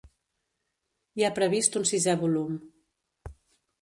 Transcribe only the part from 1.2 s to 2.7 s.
Hi ha previst un sisè volum.